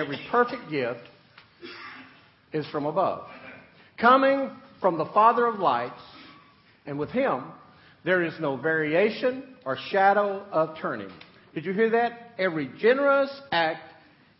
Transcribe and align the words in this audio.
Every 0.00 0.18
perfect 0.30 0.70
gift 0.70 1.00
is 2.54 2.66
from 2.68 2.86
above, 2.86 3.26
coming 4.00 4.50
from 4.80 4.96
the 4.96 5.04
Father 5.04 5.46
of 5.46 5.60
lights, 5.60 6.00
and 6.86 6.98
with 6.98 7.10
him 7.10 7.44
there 8.02 8.24
is 8.24 8.32
no 8.40 8.56
variation 8.56 9.56
or 9.66 9.76
shadow 9.90 10.42
of 10.52 10.78
turning. 10.80 11.10
Did 11.54 11.66
you 11.66 11.74
hear 11.74 11.90
that? 11.90 12.32
Every 12.38 12.70
generous 12.80 13.30
act 13.52 13.82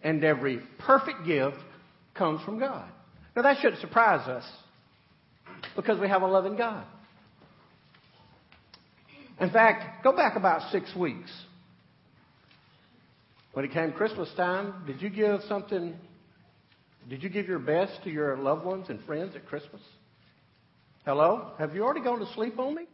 and 0.02 0.24
every 0.24 0.60
perfect 0.78 1.26
gift 1.26 1.58
comes 2.14 2.42
from 2.42 2.58
God. 2.58 2.88
Now 3.36 3.42
that 3.42 3.58
shouldn't 3.60 3.82
surprise 3.82 4.26
us 4.28 4.44
because 5.76 6.00
we 6.00 6.08
have 6.08 6.22
a 6.22 6.26
loving 6.26 6.56
God. 6.56 6.86
In 9.38 9.50
fact, 9.50 10.02
go 10.02 10.16
back 10.16 10.36
about 10.36 10.72
six 10.72 10.96
weeks. 10.96 11.30
When 13.52 13.64
it 13.64 13.72
came 13.72 13.92
Christmas 13.92 14.28
time, 14.36 14.84
did 14.86 15.02
you 15.02 15.10
give 15.10 15.40
something, 15.48 15.96
did 17.08 17.22
you 17.22 17.28
give 17.28 17.48
your 17.48 17.58
best 17.58 18.02
to 18.04 18.10
your 18.10 18.36
loved 18.36 18.64
ones 18.64 18.86
and 18.88 19.02
friends 19.04 19.34
at 19.34 19.46
Christmas? 19.46 19.82
Hello? 21.04 21.52
Have 21.58 21.74
you 21.74 21.82
already 21.82 22.02
gone 22.02 22.20
to 22.20 22.32
sleep 22.34 22.58
on 22.60 22.76
me? 22.76 22.86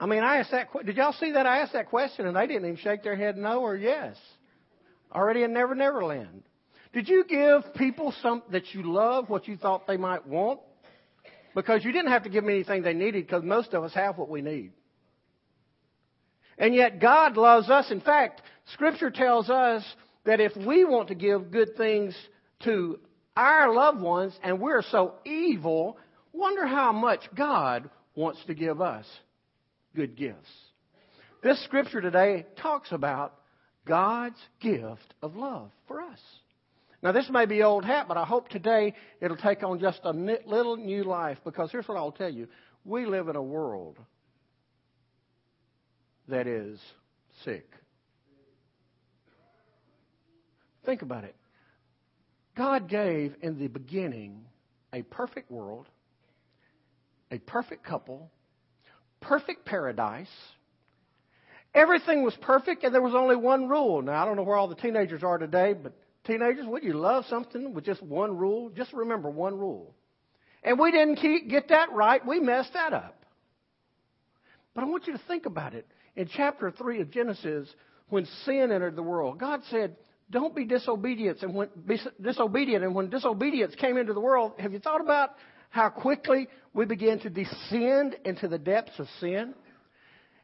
I 0.00 0.06
mean, 0.06 0.22
I 0.22 0.38
asked 0.38 0.52
that. 0.52 0.68
Did 0.86 0.96
y'all 0.96 1.12
see 1.12 1.32
that? 1.32 1.46
I 1.46 1.58
asked 1.58 1.74
that 1.74 1.90
question, 1.90 2.26
and 2.26 2.36
they 2.36 2.46
didn't 2.46 2.64
even 2.64 2.76
shake 2.76 3.02
their 3.02 3.14
head 3.14 3.36
no 3.36 3.60
or 3.60 3.76
yes. 3.76 4.16
Already 5.14 5.42
in 5.42 5.52
Never 5.52 5.74
Never 5.74 6.04
Land. 6.04 6.42
Did 6.92 7.08
you 7.08 7.24
give 7.24 7.74
people 7.74 8.14
some 8.22 8.42
that 8.52 8.72
you 8.72 8.90
love 8.90 9.28
what 9.28 9.46
you 9.46 9.56
thought 9.56 9.86
they 9.86 9.96
might 9.96 10.26
want? 10.26 10.60
Because 11.54 11.84
you 11.84 11.92
didn't 11.92 12.10
have 12.10 12.24
to 12.24 12.30
give 12.30 12.44
them 12.44 12.52
anything 12.52 12.82
they 12.82 12.94
needed, 12.94 13.26
because 13.26 13.44
most 13.44 13.74
of 13.74 13.84
us 13.84 13.92
have 13.94 14.16
what 14.16 14.28
we 14.28 14.40
need. 14.42 14.72
And 16.58 16.74
yet 16.74 17.00
God 17.00 17.36
loves 17.36 17.68
us. 17.68 17.90
In 17.90 18.00
fact, 18.00 18.42
Scripture 18.72 19.10
tells 19.10 19.50
us 19.50 19.84
that 20.24 20.40
if 20.40 20.56
we 20.56 20.84
want 20.84 21.08
to 21.08 21.14
give 21.14 21.50
good 21.50 21.76
things 21.76 22.16
to 22.64 22.98
our 23.36 23.74
loved 23.74 24.00
ones 24.00 24.38
and 24.42 24.60
we're 24.60 24.82
so 24.82 25.14
evil, 25.24 25.98
wonder 26.32 26.66
how 26.66 26.92
much 26.92 27.20
God 27.34 27.90
wants 28.14 28.40
to 28.46 28.54
give 28.54 28.80
us 28.80 29.06
good 29.94 30.16
gifts. 30.16 30.50
This 31.42 31.62
scripture 31.64 32.00
today 32.00 32.46
talks 32.56 32.90
about 32.90 33.34
God's 33.86 34.40
gift 34.60 35.14
of 35.22 35.36
love 35.36 35.70
for 35.86 36.00
us. 36.00 36.18
Now, 37.02 37.12
this 37.12 37.28
may 37.28 37.44
be 37.44 37.62
old 37.62 37.84
hat, 37.84 38.06
but 38.08 38.16
I 38.16 38.24
hope 38.24 38.48
today 38.48 38.94
it'll 39.20 39.36
take 39.36 39.62
on 39.62 39.78
just 39.78 40.00
a 40.04 40.12
little 40.12 40.78
new 40.78 41.04
life 41.04 41.36
because 41.44 41.70
here's 41.70 41.86
what 41.86 41.98
I'll 41.98 42.12
tell 42.12 42.32
you. 42.32 42.48
We 42.86 43.04
live 43.04 43.28
in 43.28 43.36
a 43.36 43.42
world 43.42 43.98
that 46.28 46.46
is 46.46 46.78
sick. 47.44 47.66
Think 50.84 51.02
about 51.02 51.24
it. 51.24 51.34
God 52.56 52.88
gave 52.88 53.34
in 53.42 53.58
the 53.58 53.68
beginning 53.68 54.44
a 54.92 55.02
perfect 55.02 55.50
world, 55.50 55.88
a 57.30 57.38
perfect 57.38 57.84
couple, 57.84 58.30
perfect 59.20 59.64
paradise. 59.64 60.28
Everything 61.74 62.22
was 62.22 62.36
perfect, 62.40 62.84
and 62.84 62.94
there 62.94 63.02
was 63.02 63.14
only 63.14 63.34
one 63.34 63.68
rule. 63.68 64.00
Now, 64.02 64.22
I 64.22 64.24
don't 64.24 64.36
know 64.36 64.44
where 64.44 64.56
all 64.56 64.68
the 64.68 64.76
teenagers 64.76 65.24
are 65.24 65.38
today, 65.38 65.72
but 65.72 65.92
teenagers, 66.24 66.66
would 66.66 66.84
you 66.84 66.92
love 66.92 67.24
something 67.28 67.74
with 67.74 67.84
just 67.84 68.02
one 68.02 68.36
rule? 68.36 68.70
Just 68.70 68.92
remember 68.92 69.28
one 69.28 69.58
rule. 69.58 69.94
And 70.62 70.78
we 70.78 70.92
didn't 70.92 71.16
keep, 71.16 71.50
get 71.50 71.68
that 71.68 71.92
right. 71.92 72.24
We 72.24 72.38
messed 72.38 72.74
that 72.74 72.92
up. 72.92 73.23
But 74.74 74.84
I 74.84 74.86
want 74.86 75.06
you 75.06 75.12
to 75.12 75.20
think 75.28 75.46
about 75.46 75.74
it. 75.74 75.86
In 76.16 76.28
chapter 76.34 76.70
3 76.70 77.00
of 77.00 77.10
Genesis, 77.10 77.68
when 78.08 78.26
sin 78.44 78.70
entered 78.72 78.96
the 78.96 79.02
world, 79.02 79.38
God 79.38 79.60
said, 79.70 79.96
don't 80.30 80.54
be 80.54 80.64
disobedient. 80.64 81.42
And 81.42 81.54
when, 81.54 81.68
be 81.86 82.00
disobedient. 82.20 82.84
And 82.84 82.94
when 82.94 83.10
disobedience 83.10 83.74
came 83.76 83.96
into 83.96 84.14
the 84.14 84.20
world, 84.20 84.52
have 84.58 84.72
you 84.72 84.78
thought 84.78 85.00
about 85.00 85.30
how 85.70 85.90
quickly 85.90 86.48
we 86.72 86.86
began 86.86 87.18
to 87.20 87.30
descend 87.30 88.16
into 88.24 88.48
the 88.48 88.58
depths 88.58 88.98
of 88.98 89.06
sin? 89.20 89.54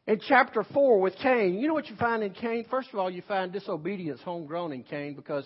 In 0.06 0.20
chapter 0.26 0.64
4 0.74 1.00
with 1.00 1.14
Cain, 1.16 1.58
you 1.58 1.68
know 1.68 1.74
what 1.74 1.88
you 1.88 1.97
find 1.97 2.22
in 2.22 2.32
Cain? 2.32 2.66
First 2.70 2.88
of 2.92 2.98
all, 2.98 3.10
you 3.10 3.22
find 3.28 3.52
disobedience 3.52 4.20
homegrown 4.22 4.72
in 4.72 4.82
Cain 4.82 5.14
because 5.14 5.44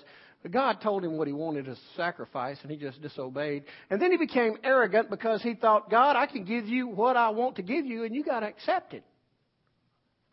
God 0.51 0.83
told 0.83 1.05
him 1.05 1.17
what 1.17 1.27
he 1.27 1.33
wanted 1.33 1.65
to 1.67 1.77
sacrifice 1.97 2.59
and 2.63 2.71
he 2.71 2.77
just 2.77 3.01
disobeyed. 3.01 3.65
And 3.89 4.01
then 4.01 4.11
he 4.11 4.19
became 4.19 4.57
arrogant 4.63 5.09
because 5.09 5.43
he 5.43 5.55
thought, 5.55 5.91
God, 5.91 6.17
I 6.17 6.27
can 6.27 6.45
give 6.45 6.67
you 6.67 6.87
what 6.87 7.17
I 7.17 7.31
want 7.31 7.57
to 7.57 7.63
give 7.63 7.87
you 7.87 8.05
and 8.05 8.15
you 8.15 8.23
got 8.23 8.41
to 8.41 8.47
accept 8.47 8.93
it. 8.93 9.05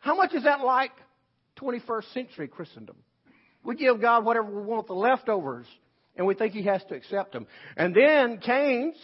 How 0.00 0.14
much 0.14 0.34
is 0.34 0.44
that 0.44 0.60
like 0.60 0.92
21st 1.60 2.12
century 2.12 2.48
Christendom? 2.48 2.96
We 3.64 3.76
give 3.76 4.00
God 4.00 4.24
whatever 4.24 4.50
we 4.50 4.62
want, 4.62 4.86
the 4.86 4.94
leftovers, 4.94 5.66
and 6.16 6.26
we 6.26 6.34
think 6.34 6.52
He 6.52 6.64
has 6.64 6.82
to 6.88 6.94
accept 6.94 7.32
them. 7.32 7.46
And 7.76 7.94
then 7.94 8.38
Cain's 8.38 8.96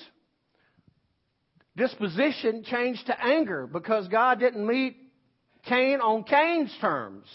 disposition 1.77 2.65
changed 2.65 3.07
to 3.07 3.25
anger 3.25 3.67
because 3.67 4.09
God 4.09 4.41
didn't 4.41 4.67
meet 4.67 4.97
Cain 5.67 6.01
on 6.01 6.25
Cain's 6.25 6.77
terms. 6.81 7.27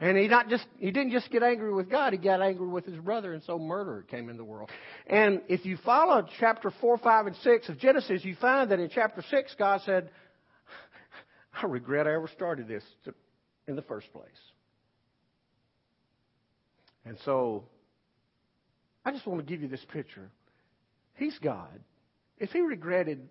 And 0.00 0.16
he 0.16 0.28
not 0.28 0.48
just 0.48 0.64
he 0.78 0.90
didn't 0.90 1.12
just 1.12 1.30
get 1.30 1.42
angry 1.42 1.72
with 1.74 1.90
God, 1.90 2.14
he 2.14 2.18
got 2.18 2.40
angry 2.40 2.66
with 2.66 2.86
his 2.86 2.96
brother, 2.96 3.34
and 3.34 3.42
so 3.42 3.58
murder 3.58 4.06
came 4.10 4.30
in 4.30 4.38
the 4.38 4.44
world. 4.44 4.70
And 5.06 5.42
if 5.48 5.66
you 5.66 5.76
follow 5.84 6.26
chapter 6.38 6.72
four, 6.80 6.96
five, 6.96 7.26
and 7.26 7.36
six 7.36 7.68
of 7.68 7.78
Genesis, 7.78 8.24
you 8.24 8.34
find 8.40 8.70
that 8.70 8.80
in 8.80 8.88
chapter 8.88 9.22
six, 9.30 9.54
God 9.58 9.82
said, 9.84 10.10
I 11.62 11.66
regret 11.66 12.06
I 12.06 12.14
ever 12.14 12.28
started 12.28 12.66
this 12.66 12.82
in 13.68 13.76
the 13.76 13.82
first 13.82 14.10
place. 14.12 14.28
And 17.04 17.18
so, 17.24 17.64
I 19.04 19.12
just 19.12 19.26
want 19.26 19.40
to 19.40 19.46
give 19.46 19.60
you 19.60 19.68
this 19.68 19.84
picture. 19.92 20.30
He's 21.14 21.38
God. 21.38 21.78
If 22.38 22.50
he 22.50 22.60
regretted 22.60 23.28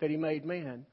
that 0.00 0.10
he 0.10 0.16
made 0.16 0.44
man, 0.44 0.86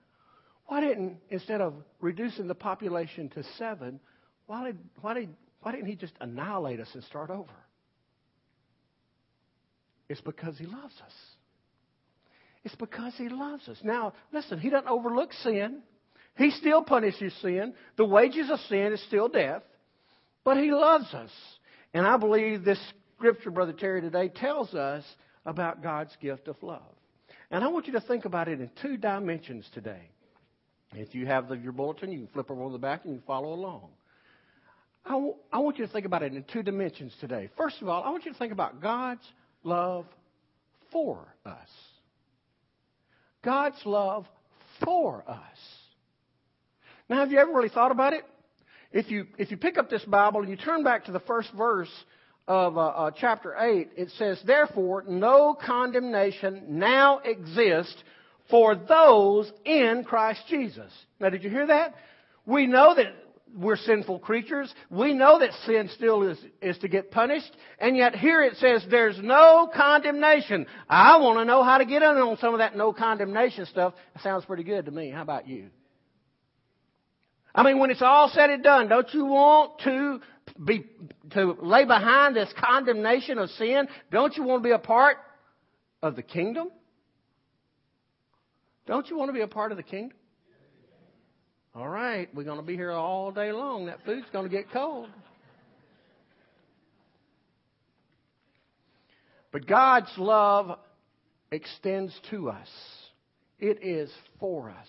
why 0.67 0.81
didn't, 0.81 1.17
instead 1.29 1.61
of 1.61 1.73
reducing 2.01 2.47
the 2.47 2.55
population 2.55 3.29
to 3.29 3.43
seven, 3.57 3.99
why, 4.47 4.65
did, 4.65 4.77
why, 5.01 5.13
did, 5.13 5.29
why 5.61 5.71
didn't 5.71 5.87
he 5.87 5.95
just 5.95 6.13
annihilate 6.19 6.79
us 6.79 6.89
and 6.93 7.03
start 7.03 7.29
over? 7.29 7.51
It's 10.09 10.21
because 10.21 10.57
he 10.57 10.65
loves 10.65 10.95
us. 11.05 11.13
It's 12.63 12.75
because 12.75 13.13
he 13.17 13.29
loves 13.29 13.67
us. 13.67 13.77
Now, 13.83 14.13
listen, 14.33 14.59
he 14.59 14.69
doesn't 14.69 14.87
overlook 14.87 15.31
sin. 15.33 15.81
He 16.37 16.51
still 16.51 16.83
punishes 16.83 17.33
sin. 17.41 17.73
The 17.97 18.05
wages 18.05 18.49
of 18.49 18.59
sin 18.69 18.93
is 18.93 19.03
still 19.07 19.27
death. 19.27 19.63
But 20.43 20.57
He 20.57 20.71
loves 20.71 21.13
us. 21.13 21.31
And 21.93 22.05
I 22.05 22.15
believe 22.17 22.63
this 22.63 22.79
scripture, 23.17 23.51
Brother 23.51 23.73
Terry, 23.73 24.01
today 24.01 24.29
tells 24.29 24.73
us 24.73 25.03
about 25.45 25.81
God's 25.81 26.15
gift 26.21 26.47
of 26.47 26.55
love. 26.61 26.81
And 27.49 27.63
I 27.63 27.67
want 27.67 27.87
you 27.87 27.93
to 27.93 28.01
think 28.01 28.25
about 28.25 28.47
it 28.47 28.61
in 28.61 28.69
two 28.81 28.97
dimensions 28.97 29.65
today. 29.73 30.09
If 30.93 31.15
you 31.15 31.25
have 31.25 31.49
the, 31.49 31.55
your 31.55 31.71
bulletin, 31.71 32.11
you 32.11 32.19
can 32.19 32.27
flip 32.27 32.51
over 32.51 32.63
on 32.63 32.71
the 32.71 32.77
back 32.77 33.03
and 33.03 33.13
you 33.15 33.21
follow 33.25 33.53
along. 33.53 33.89
I, 35.07 35.11
w- 35.11 35.35
I 35.53 35.59
want 35.59 35.77
you 35.77 35.85
to 35.85 35.91
think 35.91 36.05
about 36.05 36.21
it 36.21 36.33
in 36.33 36.43
two 36.51 36.63
dimensions 36.63 37.13
today. 37.21 37.49
First 37.55 37.81
of 37.81 37.87
all, 37.87 38.03
I 38.03 38.09
want 38.09 38.25
you 38.25 38.33
to 38.33 38.37
think 38.37 38.51
about 38.51 38.81
God's 38.81 39.23
love 39.63 40.05
for 40.91 41.33
us. 41.45 41.69
God's 43.43 43.79
love 43.85 44.25
for 44.83 45.23
us. 45.27 45.57
Now, 47.09 47.17
have 47.17 47.31
you 47.31 47.39
ever 47.39 47.53
really 47.53 47.69
thought 47.69 47.91
about 47.91 48.11
it? 48.13 48.23
If 48.91 49.09
you, 49.09 49.27
if 49.37 49.49
you 49.49 49.57
pick 49.57 49.77
up 49.77 49.89
this 49.89 50.03
Bible 50.03 50.41
and 50.41 50.49
you 50.49 50.57
turn 50.57 50.83
back 50.83 51.05
to 51.05 51.13
the 51.13 51.21
first 51.21 51.51
verse 51.57 51.91
of 52.47 52.77
uh, 52.77 52.81
uh, 52.81 53.11
chapter 53.17 53.55
8, 53.57 53.91
it 53.95 54.09
says, 54.17 54.41
Therefore, 54.45 55.05
no 55.07 55.53
condemnation 55.53 56.63
now 56.67 57.19
exists 57.19 57.95
for 58.49 58.75
those 58.75 59.51
in 59.63 60.03
Christ 60.05 60.41
Jesus. 60.49 60.91
Now, 61.19 61.29
did 61.29 61.43
you 61.43 61.49
hear 61.49 61.67
that? 61.67 61.95
We 62.45 62.67
know 62.67 62.93
that 62.95 63.13
we're 63.55 63.77
sinful 63.77 64.19
creatures. 64.19 64.73
We 64.89 65.13
know 65.13 65.39
that 65.39 65.51
sin 65.65 65.89
still 65.95 66.23
is, 66.23 66.37
is 66.61 66.77
to 66.79 66.87
get 66.87 67.11
punished. 67.11 67.51
And 67.79 67.95
yet 67.95 68.15
here 68.15 68.43
it 68.43 68.55
says 68.57 68.85
there's 68.89 69.17
no 69.21 69.69
condemnation. 69.73 70.65
I 70.89 71.17
want 71.17 71.39
to 71.39 71.45
know 71.45 71.63
how 71.63 71.77
to 71.77 71.85
get 71.85 72.01
in 72.01 72.09
on 72.09 72.37
some 72.37 72.53
of 72.53 72.59
that 72.59 72.75
no 72.75 72.93
condemnation 72.93 73.65
stuff. 73.65 73.93
That 74.13 74.23
sounds 74.23 74.45
pretty 74.45 74.63
good 74.63 74.85
to 74.85 74.91
me. 74.91 75.09
How 75.09 75.21
about 75.21 75.47
you? 75.47 75.69
I 77.53 77.63
mean, 77.63 77.79
when 77.79 77.89
it's 77.89 78.03
all 78.03 78.29
said 78.29 78.49
and 78.51 78.63
done, 78.63 78.87
don't 78.87 79.11
you 79.13 79.25
want 79.25 79.79
to 79.83 80.19
be, 80.63 80.85
to 81.31 81.57
lay 81.61 81.85
behind 81.85 82.35
this 82.35 82.53
condemnation 82.59 83.39
of 83.39 83.49
sin? 83.51 83.87
Don't 84.11 84.35
you 84.37 84.43
want 84.43 84.61
to 84.61 84.67
be 84.67 84.73
a 84.73 84.79
part 84.79 85.17
of 86.03 86.15
the 86.15 86.21
kingdom? 86.21 86.69
Don't 88.85 89.09
you 89.09 89.17
want 89.17 89.29
to 89.29 89.33
be 89.33 89.41
a 89.41 89.47
part 89.47 89.71
of 89.71 89.77
the 89.77 89.83
kingdom? 89.83 90.16
All 91.75 91.87
right, 91.87 92.27
we're 92.33 92.43
going 92.43 92.59
to 92.59 92.65
be 92.65 92.75
here 92.75 92.91
all 92.91 93.31
day 93.31 93.51
long. 93.51 93.85
That 93.85 93.99
food's 94.05 94.25
going 94.31 94.49
to 94.49 94.55
get 94.55 94.71
cold. 94.71 95.09
But 99.51 99.67
God's 99.67 100.11
love 100.17 100.79
extends 101.51 102.13
to 102.31 102.49
us. 102.49 102.67
It 103.59 103.83
is 103.83 104.11
for 104.39 104.69
us. 104.69 104.87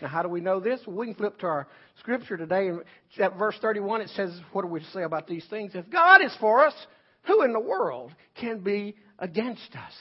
Now, 0.00 0.08
how 0.08 0.22
do 0.22 0.28
we 0.28 0.40
know 0.40 0.60
this? 0.60 0.80
We 0.86 1.06
can 1.06 1.14
flip 1.14 1.38
to 1.38 1.46
our 1.46 1.68
scripture 2.00 2.36
today, 2.36 2.68
and 2.68 2.82
at 3.18 3.36
verse 3.36 3.56
31, 3.60 4.02
it 4.02 4.10
says, 4.10 4.38
What 4.52 4.62
do 4.62 4.68
we 4.68 4.80
say 4.92 5.02
about 5.02 5.26
these 5.26 5.46
things? 5.48 5.72
If 5.74 5.88
God 5.90 6.22
is 6.22 6.34
for 6.40 6.66
us, 6.66 6.74
who 7.22 7.42
in 7.42 7.52
the 7.52 7.60
world 7.60 8.12
can 8.38 8.60
be 8.60 8.96
against 9.18 9.74
us? 9.74 9.92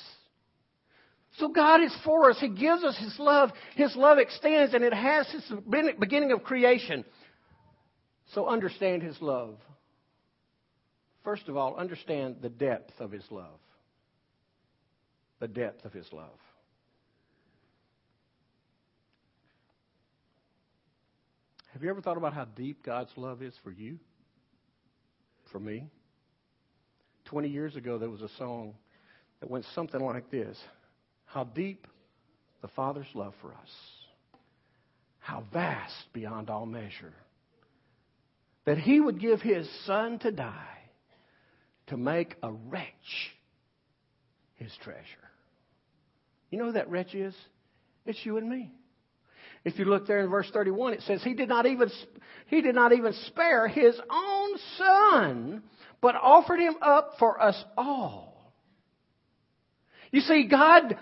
So 1.40 1.48
God 1.48 1.82
is 1.82 1.96
for 2.06 2.30
us. 2.30 2.38
He 2.40 2.50
gives 2.50 2.84
us 2.84 2.98
His 2.98 3.16
love. 3.18 3.50
His 3.76 3.96
love 3.96 4.20
extends, 4.20 4.74
and 4.74 4.84
it 4.84 4.94
has 4.94 5.28
its 5.34 5.52
beginning 6.00 6.32
of 6.32 6.44
creation. 6.44 7.04
So 8.34 8.48
understand 8.48 9.02
His 9.02 9.20
love. 9.20 9.58
First 11.24 11.48
of 11.48 11.58
all, 11.58 11.76
understand 11.76 12.38
the 12.42 12.50
depth 12.50 13.00
of 13.00 13.12
His 13.12 13.24
love. 13.32 13.60
The 15.40 15.48
depth 15.48 15.86
of 15.86 15.94
His 15.94 16.06
love. 16.12 16.38
Have 21.74 21.82
you 21.82 21.90
ever 21.90 22.02
thought 22.02 22.18
about 22.18 22.36
how 22.36 22.46
deep 22.46 22.86
God's 22.86 23.12
love 23.16 23.42
is 23.42 23.56
for 23.64 23.72
you? 23.72 23.98
For 25.52 25.60
me? 25.60 25.88
20 27.26 27.50
years 27.50 27.76
ago, 27.76 27.98
there 27.98 28.12
was 28.12 28.22
a 28.22 28.30
song 28.38 28.76
that 29.40 29.50
went 29.50 29.66
something 29.74 30.00
like 30.00 30.30
this 30.30 30.58
How 31.34 31.46
deep 31.46 31.88
the 32.62 32.68
Father's 32.70 33.08
love 33.16 33.34
for 33.42 33.50
us, 33.50 33.70
how 35.18 35.44
vast 35.52 36.14
beyond 36.14 36.52
all 36.52 36.68
measure, 36.68 37.14
that 38.66 38.78
He 38.78 39.00
would 39.00 39.20
give 39.20 39.42
His 39.42 39.68
Son 39.88 40.20
to 40.20 40.32
die 40.32 40.78
to 41.88 41.98
make 41.98 42.36
a 42.44 42.52
wretch 42.52 42.86
His 44.58 44.72
treasure. 44.84 45.02
You 46.52 46.60
know 46.60 46.66
who 46.66 46.74
that 46.74 46.92
wretch 46.92 47.16
is? 47.16 47.34
It's 48.06 48.24
you 48.24 48.38
and 48.38 48.48
me. 48.48 48.72
If 49.66 49.80
you 49.80 49.86
look 49.86 50.06
there 50.06 50.20
in 50.20 50.30
verse 50.30 50.52
31, 50.54 50.94
it 50.94 51.02
says, 51.02 51.24
He 51.24 51.34
did 51.34 51.50
not 51.50 51.66
even, 51.66 51.90
he 52.46 52.62
did 52.62 52.76
not 52.76 52.94
even 52.94 53.12
spare 53.26 53.68
His 53.68 54.00
own 54.08 54.50
Son, 54.78 55.64
but 56.00 56.14
offered 56.14 56.60
Him 56.60 56.76
up 56.80 57.14
for 57.18 57.42
us 57.42 57.60
all. 57.76 58.54
You 60.12 60.22
see, 60.22 60.48
God 60.48 60.96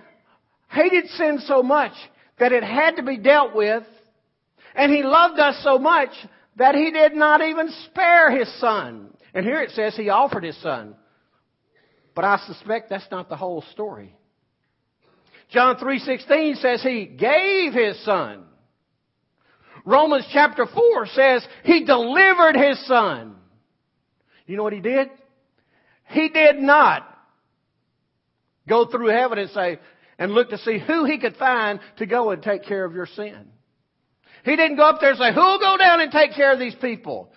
hated 0.71 1.07
sin 1.12 1.39
so 1.45 1.62
much 1.62 1.94
that 2.39 2.51
it 2.51 2.63
had 2.63 2.95
to 2.95 3.03
be 3.03 3.18
dealt 3.18 3.56
with, 3.56 3.83
and 4.75 4.91
He 4.91 5.03
loved 5.03 5.39
us 5.39 5.62
so 5.63 5.77
much 5.77 6.09
that 6.56 6.75
He 6.75 6.91
did 6.91 7.13
not 7.13 7.41
even 7.41 7.69
spare 7.85 8.31
His 8.31 8.51
Son. 8.59 9.09
And 9.33 9.45
here 9.45 9.62
it 9.62 9.71
says 9.71 9.95
He 9.95 10.09
offered 10.09 10.44
His 10.44 10.59
Son. 10.62 10.95
But 12.15 12.25
I 12.25 12.38
suspect 12.45 12.89
that's 12.89 13.09
not 13.12 13.29
the 13.29 13.38
whole 13.38 13.63
story. 13.71 14.15
John 15.51 15.75
3:16 15.77 16.62
says 16.62 16.81
he 16.81 17.06
gave 17.06 17.74
his 17.74 18.03
son. 18.06 18.45
Romans 19.83 20.25
chapter 20.31 20.65
4 20.65 21.07
says 21.07 21.45
he 21.63 21.83
delivered 21.83 22.56
his 22.56 22.85
son. 22.85 23.35
You 24.45 24.57
know 24.57 24.63
what 24.63 24.74
he 24.74 24.79
did? 24.79 25.09
He 26.07 26.29
did 26.29 26.57
not 26.57 27.07
go 28.67 28.85
through 28.85 29.07
heaven 29.07 29.39
and 29.39 29.50
say, 29.51 29.79
and 30.18 30.31
look 30.31 30.50
to 30.50 30.58
see 30.58 30.80
who 30.80 31.06
he 31.06 31.18
could 31.18 31.36
find 31.38 31.80
to 31.98 32.06
go 32.06 32.31
and 32.31 32.42
take 32.42 32.63
care 32.63 32.86
of 32.86 32.94
your 32.94 33.08
sin. 33.08 33.48
He 34.44 34.56
didn't 34.56 34.78
go 34.78 34.84
up 34.84 35.00
there 35.00 35.12
and 35.12 35.19
say, 35.19 35.34
who'll 35.34 35.60
go 35.60 35.78
down 35.78 36.02
and 36.02 36.12
take 36.12 36.34
care 36.34 36.52
of 36.52 36.60
these 36.60 36.75
people? 36.75 37.31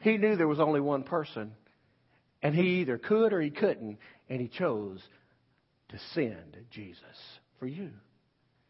He 0.00 0.16
knew 0.16 0.36
there 0.36 0.48
was 0.48 0.60
only 0.60 0.80
one 0.80 1.04
person. 1.04 1.52
And 2.42 2.54
he 2.54 2.80
either 2.80 2.98
could 2.98 3.32
or 3.32 3.40
he 3.40 3.50
couldn't. 3.50 3.98
And 4.28 4.40
he 4.40 4.48
chose 4.48 5.00
to 5.90 5.98
send 6.14 6.56
Jesus 6.70 7.02
for 7.58 7.66
you. 7.66 7.90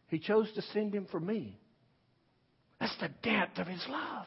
He 0.08 0.18
chose 0.18 0.50
to 0.54 0.62
send 0.62 0.94
him 0.94 1.06
for 1.10 1.20
me. 1.20 1.58
That's 2.80 2.96
the 3.00 3.10
depth 3.22 3.58
of 3.58 3.66
his 3.66 3.84
love. 3.88 4.26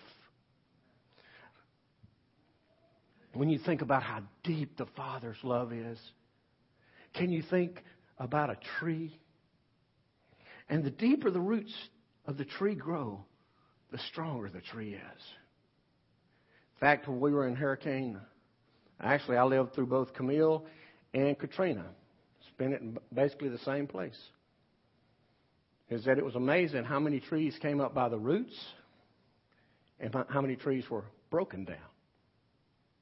When 3.34 3.50
you 3.50 3.60
think 3.60 3.82
about 3.82 4.04
how 4.04 4.22
deep 4.44 4.78
the 4.78 4.86
Father's 4.96 5.38
love 5.44 5.74
is, 5.74 6.00
can 7.16 7.32
you 7.32 7.44
think 7.50 7.84
about 8.18 8.50
a 8.50 8.58
tree? 8.80 9.20
And 10.70 10.84
the 10.84 10.92
deeper 10.92 11.32
the 11.32 11.40
roots 11.40 11.74
of 12.26 12.38
the 12.38 12.46
tree 12.46 12.76
grow, 12.76 13.24
the 13.92 14.00
stronger 14.10 14.50
the 14.50 14.62
tree 14.62 14.94
is. 14.94 15.22
In 16.76 16.80
fact, 16.80 17.08
when 17.08 17.20
we 17.20 17.32
were 17.32 17.48
in 17.48 17.56
Hurricane, 17.56 18.20
actually, 19.00 19.38
I 19.38 19.44
lived 19.44 19.74
through 19.74 19.88
both 19.88 20.14
Camille 20.14 20.66
and 21.14 21.38
Katrina, 21.38 21.86
spent 22.50 22.74
it 22.74 22.82
in 22.82 22.98
basically 23.14 23.50
the 23.50 23.60
same 23.60 23.88
place 23.88 24.18
is 25.90 26.06
that 26.06 26.18
it 26.18 26.26
was 26.26 26.36
amazing 26.36 26.84
how 26.84 27.00
many 27.00 27.20
trees 27.20 27.56
came 27.62 27.80
up 27.80 27.94
by 27.94 28.10
the 28.10 28.18
roots 28.18 28.58
and 30.00 30.14
how 30.30 30.42
many 30.42 30.56
trees 30.56 30.90
were 30.90 31.06
broken 31.30 31.66
down. 31.66 31.78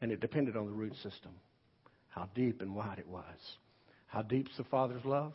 And 0.01 0.11
it 0.11 0.19
depended 0.19 0.57
on 0.57 0.65
the 0.65 0.71
root 0.71 0.93
system, 0.95 1.31
how 2.09 2.27
deep 2.35 2.61
and 2.61 2.75
wide 2.75 2.99
it 2.99 3.07
was. 3.07 3.23
How 4.11 4.21
deep's 4.21 4.55
the 4.57 4.65
Father's 4.65 5.05
love? 5.05 5.31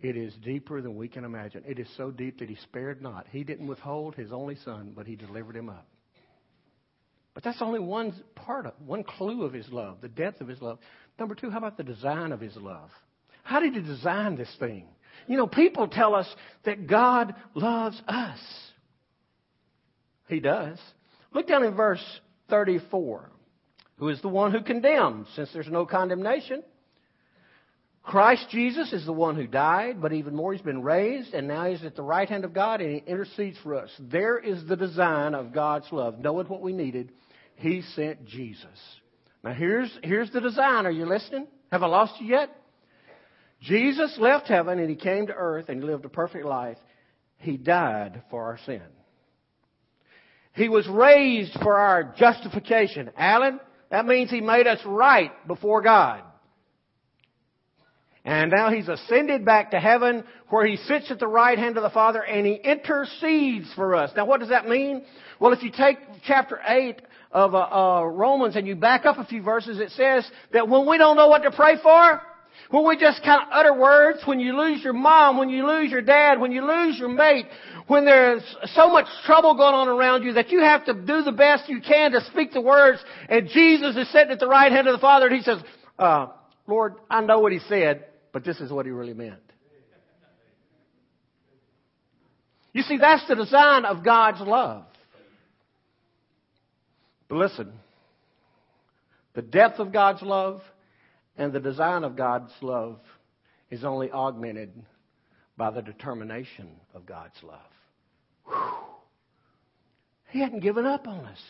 It 0.00 0.16
is 0.16 0.32
deeper 0.42 0.80
than 0.80 0.96
we 0.96 1.08
can 1.08 1.24
imagine. 1.24 1.62
It 1.66 1.78
is 1.78 1.88
so 1.96 2.10
deep 2.10 2.38
that 2.38 2.48
He 2.48 2.56
spared 2.56 3.02
not. 3.02 3.26
He 3.30 3.44
didn't 3.44 3.66
withhold 3.66 4.14
His 4.14 4.32
only 4.32 4.56
Son, 4.64 4.92
but 4.96 5.06
He 5.06 5.14
delivered 5.14 5.56
Him 5.56 5.68
up. 5.68 5.86
But 7.34 7.44
that's 7.44 7.60
only 7.60 7.80
one 7.80 8.14
part 8.34 8.64
of, 8.64 8.72
one 8.84 9.04
clue 9.04 9.42
of 9.42 9.52
His 9.52 9.68
love, 9.68 9.98
the 10.00 10.08
depth 10.08 10.40
of 10.40 10.48
His 10.48 10.62
love. 10.62 10.78
Number 11.18 11.34
two, 11.34 11.50
how 11.50 11.58
about 11.58 11.76
the 11.76 11.82
design 11.82 12.32
of 12.32 12.40
His 12.40 12.56
love? 12.56 12.88
How 13.42 13.60
did 13.60 13.74
He 13.74 13.80
design 13.82 14.36
this 14.36 14.54
thing? 14.58 14.86
You 15.26 15.36
know, 15.36 15.46
people 15.46 15.88
tell 15.88 16.14
us 16.14 16.28
that 16.64 16.86
God 16.86 17.34
loves 17.54 18.00
us. 18.08 18.38
He 20.28 20.40
does. 20.40 20.78
Look 21.34 21.46
down 21.46 21.62
in 21.62 21.74
verse 21.74 22.04
34. 22.48 23.30
Who 23.98 24.08
is 24.08 24.20
the 24.22 24.28
one 24.28 24.52
who 24.52 24.62
condemns, 24.62 25.26
since 25.36 25.50
there's 25.52 25.68
no 25.68 25.84
condemnation? 25.84 26.62
Christ 28.06 28.46
Jesus 28.50 28.92
is 28.92 29.04
the 29.04 29.12
one 29.12 29.34
who 29.34 29.48
died, 29.48 30.00
but 30.00 30.12
even 30.12 30.36
more, 30.36 30.52
he's 30.52 30.62
been 30.62 30.82
raised, 30.82 31.34
and 31.34 31.48
now 31.48 31.68
he's 31.68 31.84
at 31.84 31.96
the 31.96 32.02
right 32.02 32.28
hand 32.28 32.44
of 32.44 32.54
God, 32.54 32.80
and 32.80 32.92
he 32.92 33.02
intercedes 33.04 33.58
for 33.64 33.74
us. 33.74 33.90
There 33.98 34.38
is 34.38 34.64
the 34.68 34.76
design 34.76 35.34
of 35.34 35.52
God's 35.52 35.86
love. 35.90 36.20
Knowing 36.20 36.46
what 36.46 36.62
we 36.62 36.72
needed, 36.72 37.10
he 37.56 37.82
sent 37.96 38.24
Jesus. 38.24 38.78
Now, 39.42 39.54
here's, 39.54 39.90
here's 40.04 40.30
the 40.30 40.40
design. 40.40 40.86
Are 40.86 40.90
you 40.90 41.04
listening? 41.04 41.48
Have 41.72 41.82
I 41.82 41.88
lost 41.88 42.20
you 42.20 42.28
yet? 42.28 42.50
Jesus 43.60 44.16
left 44.20 44.46
heaven 44.46 44.78
and 44.78 44.88
he 44.88 44.96
came 44.96 45.26
to 45.26 45.34
earth 45.34 45.68
and 45.68 45.80
he 45.80 45.86
lived 45.86 46.04
a 46.04 46.08
perfect 46.08 46.44
life. 46.44 46.78
He 47.38 47.56
died 47.56 48.22
for 48.30 48.44
our 48.44 48.58
sin. 48.66 48.82
He 50.52 50.68
was 50.68 50.86
raised 50.86 51.58
for 51.60 51.76
our 51.76 52.14
justification. 52.16 53.10
Alan, 53.16 53.58
that 53.90 54.06
means 54.06 54.30
he 54.30 54.40
made 54.40 54.66
us 54.66 54.80
right 54.84 55.32
before 55.46 55.82
God. 55.82 56.22
And 58.26 58.50
now 58.50 58.72
he's 58.72 58.88
ascended 58.88 59.44
back 59.44 59.70
to 59.70 59.78
heaven 59.78 60.24
where 60.48 60.66
he 60.66 60.76
sits 60.76 61.12
at 61.12 61.20
the 61.20 61.28
right 61.28 61.56
hand 61.56 61.76
of 61.76 61.84
the 61.84 61.90
Father 61.90 62.24
and 62.24 62.44
he 62.44 62.54
intercedes 62.54 63.72
for 63.76 63.94
us. 63.94 64.10
Now 64.16 64.26
what 64.26 64.40
does 64.40 64.48
that 64.48 64.68
mean? 64.68 65.04
Well, 65.38 65.52
if 65.52 65.62
you 65.62 65.70
take 65.70 65.98
chapter 66.26 66.60
8 66.66 67.02
of 67.30 67.54
uh, 67.54 67.58
uh, 67.58 68.02
Romans 68.02 68.56
and 68.56 68.66
you 68.66 68.74
back 68.74 69.06
up 69.06 69.18
a 69.18 69.24
few 69.24 69.42
verses, 69.42 69.78
it 69.78 69.90
says 69.92 70.28
that 70.52 70.68
when 70.68 70.88
we 70.88 70.98
don't 70.98 71.16
know 71.16 71.28
what 71.28 71.44
to 71.44 71.52
pray 71.52 71.76
for, 71.80 72.20
when 72.70 72.84
we 72.84 72.96
just 72.96 73.22
kind 73.22 73.42
of 73.42 73.48
utter 73.52 73.72
words, 73.72 74.18
when 74.24 74.40
you 74.40 74.58
lose 74.58 74.82
your 74.82 74.92
mom, 74.92 75.38
when 75.38 75.48
you 75.48 75.64
lose 75.64 75.92
your 75.92 76.02
dad, 76.02 76.40
when 76.40 76.50
you 76.50 76.66
lose 76.66 76.98
your 76.98 77.08
mate, 77.08 77.46
when 77.86 78.04
there's 78.04 78.42
so 78.74 78.90
much 78.90 79.06
trouble 79.24 79.54
going 79.54 79.74
on 79.74 79.86
around 79.86 80.24
you 80.24 80.32
that 80.32 80.50
you 80.50 80.62
have 80.62 80.84
to 80.86 80.94
do 80.94 81.22
the 81.22 81.30
best 81.30 81.68
you 81.68 81.80
can 81.80 82.10
to 82.10 82.20
speak 82.32 82.52
the 82.52 82.60
words, 82.60 82.98
and 83.28 83.48
Jesus 83.50 83.96
is 83.96 84.10
sitting 84.10 84.32
at 84.32 84.40
the 84.40 84.48
right 84.48 84.72
hand 84.72 84.88
of 84.88 84.94
the 84.94 85.00
Father, 85.00 85.28
and 85.28 85.36
He 85.36 85.42
says, 85.42 85.60
uh, 85.96 86.26
Lord, 86.66 86.94
I 87.08 87.20
know 87.20 87.38
what 87.38 87.52
He 87.52 87.60
said, 87.68 88.06
but 88.32 88.44
this 88.44 88.60
is 88.60 88.70
what 88.70 88.86
He 88.86 88.92
really 88.92 89.14
meant. 89.14 89.40
You 92.72 92.82
see, 92.82 92.98
that's 92.98 93.26
the 93.26 93.34
design 93.34 93.84
of 93.86 94.04
God's 94.04 94.40
love. 94.40 94.84
But 97.28 97.36
listen, 97.36 97.72
the 99.34 99.42
depth 99.42 99.78
of 99.78 99.92
God's 99.92 100.22
love 100.22 100.60
and 101.36 101.52
the 101.52 101.60
design 101.60 102.04
of 102.04 102.16
God's 102.16 102.52
love 102.60 103.00
is 103.70 103.82
only 103.84 104.10
augmented 104.10 104.72
by 105.56 105.70
the 105.70 105.82
determination 105.82 106.68
of 106.94 107.06
God's 107.06 107.42
love. 107.42 107.60
Whew. 108.44 108.86
He 110.30 110.40
hadn't 110.40 110.60
given 110.60 110.84
up 110.84 111.08
on 111.08 111.24
us. 111.24 111.40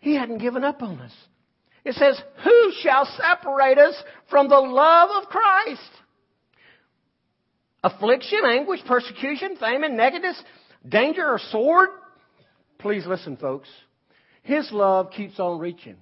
He 0.00 0.14
hadn't 0.16 0.38
given 0.38 0.64
up 0.64 0.82
on 0.82 1.00
us. 1.00 1.12
It 1.86 1.94
says, 1.94 2.20
Who 2.42 2.72
shall 2.80 3.06
separate 3.16 3.78
us 3.78 3.94
from 4.28 4.48
the 4.48 4.58
love 4.58 5.22
of 5.22 5.28
Christ? 5.28 5.90
Affliction, 7.84 8.40
anguish, 8.44 8.80
persecution, 8.84 9.56
famine, 9.56 9.96
nakedness, 9.96 10.42
danger, 10.86 11.24
or 11.24 11.38
sword? 11.38 11.90
Please 12.78 13.06
listen, 13.06 13.36
folks. 13.36 13.68
His 14.42 14.68
love 14.72 15.12
keeps 15.12 15.38
on 15.38 15.60
reaching. 15.60 15.94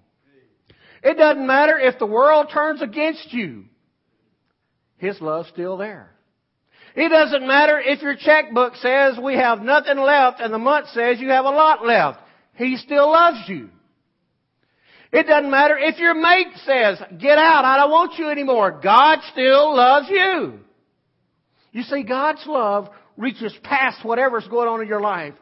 It 1.02 1.18
doesn't 1.18 1.46
matter 1.46 1.78
if 1.78 1.98
the 1.98 2.06
world 2.06 2.48
turns 2.50 2.80
against 2.80 3.30
you. 3.34 3.66
His 4.96 5.20
love's 5.20 5.50
still 5.50 5.76
there. 5.76 6.10
It 6.96 7.10
doesn't 7.10 7.46
matter 7.46 7.78
if 7.78 8.00
your 8.00 8.16
checkbook 8.16 8.76
says 8.76 9.18
we 9.22 9.34
have 9.34 9.60
nothing 9.60 9.98
left 9.98 10.40
and 10.40 10.54
the 10.54 10.58
month 10.58 10.88
says 10.94 11.20
you 11.20 11.28
have 11.28 11.44
a 11.44 11.50
lot 11.50 11.84
left. 11.84 12.20
He 12.54 12.78
still 12.78 13.10
loves 13.12 13.46
you. 13.48 13.68
It 15.14 15.28
doesn't 15.28 15.50
matter 15.50 15.78
if 15.78 15.98
your 15.98 16.12
mate 16.12 16.48
says, 16.64 17.00
get 17.20 17.38
out, 17.38 17.64
I 17.64 17.76
don't 17.76 17.90
want 17.92 18.18
you 18.18 18.30
anymore. 18.30 18.80
God 18.82 19.20
still 19.30 19.76
loves 19.76 20.08
you. 20.10 20.58
You 21.70 21.82
see, 21.84 22.02
God's 22.02 22.44
love 22.48 22.88
reaches 23.16 23.54
past 23.62 24.04
whatever's 24.04 24.48
going 24.48 24.68
on 24.68 24.82
in 24.82 24.88
your 24.88 25.00
life 25.00 25.34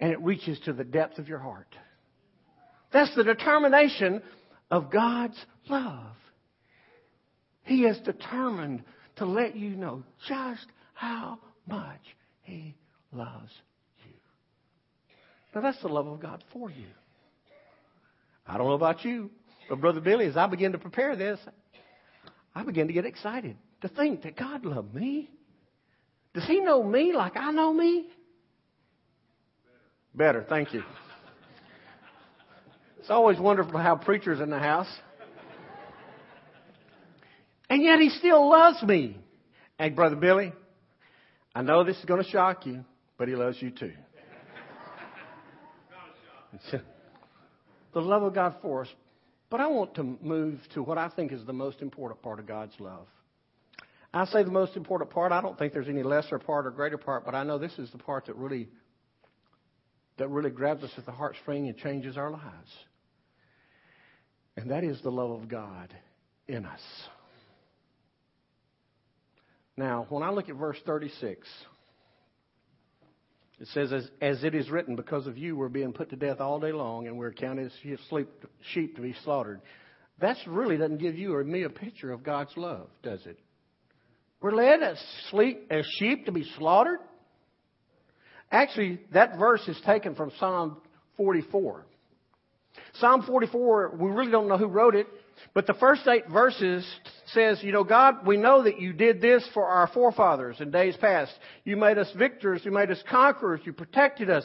and 0.00 0.12
it 0.12 0.20
reaches 0.22 0.58
to 0.64 0.72
the 0.72 0.82
depth 0.82 1.18
of 1.18 1.28
your 1.28 1.38
heart. 1.38 1.68
That's 2.90 3.14
the 3.14 3.22
determination 3.22 4.22
of 4.70 4.90
God's 4.90 5.36
love. 5.68 6.16
He 7.64 7.84
is 7.84 7.98
determined 7.98 8.82
to 9.16 9.26
let 9.26 9.56
you 9.56 9.76
know 9.76 10.04
just 10.26 10.66
how 10.94 11.38
much 11.66 12.00
He 12.40 12.74
loves 13.12 13.52
you. 14.06 14.14
Now 15.54 15.60
that's 15.60 15.82
the 15.82 15.88
love 15.88 16.06
of 16.06 16.18
God 16.18 16.42
for 16.50 16.70
you. 16.70 16.86
I 18.46 18.58
don't 18.58 18.66
know 18.66 18.74
about 18.74 19.04
you, 19.04 19.30
but 19.68 19.80
Brother 19.80 20.00
Billy, 20.00 20.26
as 20.26 20.36
I 20.36 20.46
begin 20.46 20.72
to 20.72 20.78
prepare 20.78 21.16
this, 21.16 21.40
I 22.54 22.62
begin 22.62 22.86
to 22.86 22.92
get 22.92 23.04
excited 23.04 23.56
to 23.82 23.88
think 23.88 24.22
that 24.22 24.36
God 24.36 24.64
loved 24.64 24.94
me. 24.94 25.30
Does 26.34 26.46
He 26.46 26.60
know 26.60 26.82
me 26.82 27.12
like 27.12 27.36
I 27.36 27.50
know 27.50 27.72
me? 27.72 28.06
Better, 30.14 30.44
thank 30.48 30.72
you. 30.72 30.82
It's 32.98 33.10
always 33.10 33.38
wonderful 33.38 33.72
to 33.72 33.78
have 33.78 34.00
preachers 34.00 34.40
in 34.40 34.50
the 34.50 34.58
house. 34.58 34.88
And 37.68 37.82
yet 37.82 37.98
he 38.00 38.08
still 38.10 38.48
loves 38.48 38.82
me. 38.82 39.18
And 39.78 39.94
Brother 39.94 40.16
Billy, 40.16 40.52
I 41.54 41.62
know 41.62 41.84
this 41.84 41.98
is 41.98 42.04
going 42.04 42.22
to 42.22 42.28
shock 42.28 42.64
you, 42.66 42.84
but 43.18 43.28
he 43.28 43.36
loves 43.36 43.60
you 43.60 43.70
too. 43.70 43.92
the 47.96 48.02
love 48.02 48.22
of 48.22 48.34
God 48.34 48.54
for 48.60 48.82
us. 48.82 48.88
But 49.48 49.62
I 49.62 49.68
want 49.68 49.94
to 49.94 50.18
move 50.20 50.60
to 50.74 50.82
what 50.82 50.98
I 50.98 51.08
think 51.08 51.32
is 51.32 51.42
the 51.46 51.54
most 51.54 51.80
important 51.80 52.20
part 52.20 52.38
of 52.38 52.46
God's 52.46 52.74
love. 52.78 53.06
I 54.12 54.26
say 54.26 54.42
the 54.42 54.50
most 54.50 54.76
important 54.76 55.10
part. 55.10 55.32
I 55.32 55.40
don't 55.40 55.58
think 55.58 55.72
there's 55.72 55.88
any 55.88 56.02
lesser 56.02 56.38
part 56.38 56.66
or 56.66 56.72
greater 56.72 56.98
part, 56.98 57.24
but 57.24 57.34
I 57.34 57.42
know 57.42 57.56
this 57.56 57.72
is 57.78 57.90
the 57.92 57.98
part 57.98 58.26
that 58.26 58.36
really 58.36 58.68
that 60.18 60.28
really 60.28 60.50
grabs 60.50 60.84
us 60.84 60.90
at 60.98 61.06
the 61.06 61.12
heartstring 61.12 61.68
and 61.68 61.76
changes 61.78 62.18
our 62.18 62.30
lives. 62.30 62.70
And 64.58 64.70
that 64.70 64.84
is 64.84 65.00
the 65.00 65.10
love 65.10 65.30
of 65.30 65.48
God 65.48 65.94
in 66.46 66.66
us. 66.66 66.80
Now, 69.74 70.04
when 70.10 70.22
I 70.22 70.30
look 70.30 70.50
at 70.50 70.56
verse 70.56 70.78
36, 70.84 71.48
it 73.58 73.68
says, 73.68 73.92
as, 73.92 74.08
as 74.20 74.44
it 74.44 74.54
is 74.54 74.70
written, 74.70 74.96
because 74.96 75.26
of 75.26 75.38
you 75.38 75.56
we're 75.56 75.68
being 75.68 75.92
put 75.92 76.10
to 76.10 76.16
death 76.16 76.40
all 76.40 76.60
day 76.60 76.72
long 76.72 77.06
and 77.06 77.16
we're 77.16 77.32
counted 77.32 77.66
as 77.66 77.72
sheep 78.72 78.96
to 78.96 79.02
be 79.02 79.14
slaughtered. 79.24 79.60
That 80.20 80.36
really 80.46 80.76
doesn't 80.76 80.98
give 80.98 81.16
you 81.16 81.34
or 81.34 81.44
me 81.44 81.62
a 81.62 81.70
picture 81.70 82.12
of 82.12 82.22
God's 82.22 82.54
love, 82.56 82.88
does 83.02 83.24
it? 83.26 83.38
We're 84.40 84.52
led 84.52 84.82
as, 84.82 85.02
sleep, 85.30 85.66
as 85.70 85.86
sheep 85.98 86.26
to 86.26 86.32
be 86.32 86.44
slaughtered. 86.58 86.98
Actually, 88.50 89.00
that 89.12 89.38
verse 89.38 89.66
is 89.66 89.80
taken 89.84 90.14
from 90.14 90.30
Psalm 90.38 90.76
44. 91.16 91.86
Psalm 92.94 93.22
44, 93.26 93.96
we 93.98 94.10
really 94.10 94.30
don't 94.30 94.48
know 94.48 94.58
who 94.58 94.66
wrote 94.66 94.94
it, 94.94 95.06
but 95.54 95.66
the 95.66 95.74
first 95.74 96.06
eight 96.06 96.28
verses 96.28 96.86
says, 97.26 97.62
you 97.62 97.72
know, 97.72 97.84
God, 97.84 98.26
we 98.26 98.36
know 98.36 98.62
that 98.64 98.80
you 98.80 98.92
did 98.92 99.20
this 99.20 99.46
for 99.54 99.66
our 99.66 99.86
forefathers 99.88 100.60
in 100.60 100.70
days 100.70 100.96
past. 100.96 101.32
You 101.64 101.76
made 101.76 101.98
us 101.98 102.10
victors. 102.16 102.62
You 102.64 102.70
made 102.70 102.90
us 102.90 103.02
conquerors. 103.08 103.60
You 103.64 103.72
protected 103.72 104.30
us. 104.30 104.44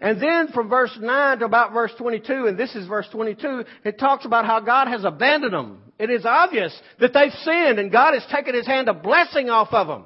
And 0.00 0.20
then 0.20 0.48
from 0.48 0.68
verse 0.68 0.96
9 1.00 1.38
to 1.38 1.44
about 1.44 1.72
verse 1.72 1.92
22, 1.96 2.46
and 2.46 2.58
this 2.58 2.74
is 2.74 2.88
verse 2.88 3.06
22, 3.12 3.64
it 3.84 3.98
talks 3.98 4.24
about 4.24 4.44
how 4.44 4.60
God 4.60 4.88
has 4.88 5.04
abandoned 5.04 5.52
them. 5.52 5.82
It 5.98 6.10
is 6.10 6.26
obvious 6.26 6.76
that 6.98 7.12
they've 7.12 7.32
sinned 7.32 7.78
and 7.78 7.92
God 7.92 8.14
has 8.14 8.26
taken 8.30 8.54
His 8.54 8.66
hand 8.66 8.88
of 8.88 9.02
blessing 9.02 9.48
off 9.48 9.68
of 9.72 9.86
them. 9.86 10.04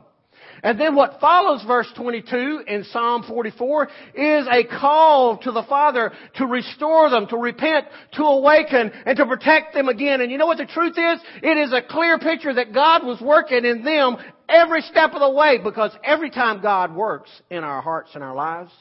And 0.62 0.80
then 0.80 0.94
what 0.94 1.20
follows 1.20 1.62
verse 1.66 1.88
22 1.96 2.64
in 2.66 2.84
Psalm 2.84 3.24
44 3.28 3.88
is 4.14 4.46
a 4.50 4.64
call 4.64 5.38
to 5.38 5.52
the 5.52 5.64
Father 5.68 6.12
to 6.36 6.46
restore 6.46 7.10
them, 7.10 7.26
to 7.28 7.36
repent, 7.36 7.86
to 8.14 8.22
awaken, 8.22 8.90
and 9.04 9.16
to 9.16 9.26
protect 9.26 9.74
them 9.74 9.88
again. 9.88 10.20
And 10.20 10.30
you 10.30 10.38
know 10.38 10.46
what 10.46 10.58
the 10.58 10.66
truth 10.66 10.96
is? 10.96 11.20
It 11.42 11.58
is 11.58 11.72
a 11.72 11.82
clear 11.82 12.18
picture 12.18 12.54
that 12.54 12.72
God 12.72 13.04
was 13.04 13.20
working 13.20 13.64
in 13.64 13.84
them 13.84 14.16
every 14.48 14.82
step 14.82 15.12
of 15.12 15.20
the 15.20 15.30
way 15.30 15.58
because 15.62 15.92
every 16.04 16.30
time 16.30 16.62
God 16.62 16.94
works 16.94 17.30
in 17.50 17.64
our 17.64 17.82
hearts 17.82 18.10
and 18.14 18.24
our 18.24 18.34
lives, 18.34 18.72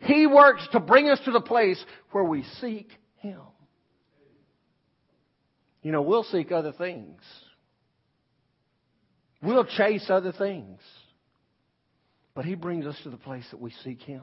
He 0.00 0.26
works 0.26 0.66
to 0.72 0.80
bring 0.80 1.08
us 1.08 1.20
to 1.24 1.32
the 1.32 1.40
place 1.40 1.82
where 2.12 2.24
we 2.24 2.44
seek 2.60 2.88
Him. 3.16 3.40
You 5.82 5.90
know, 5.90 6.02
we'll 6.02 6.24
seek 6.24 6.52
other 6.52 6.72
things. 6.72 7.20
We'll 9.42 9.64
chase 9.64 10.06
other 10.08 10.32
things. 10.32 10.80
But 12.34 12.44
He 12.44 12.54
brings 12.54 12.86
us 12.86 12.98
to 13.02 13.10
the 13.10 13.16
place 13.16 13.46
that 13.50 13.60
we 13.60 13.72
seek 13.84 14.00
Him. 14.02 14.22